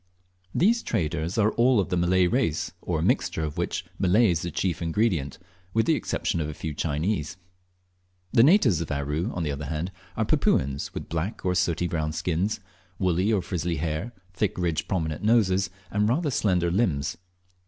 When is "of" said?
1.79-1.89, 3.43-3.55, 6.41-6.49, 8.81-8.89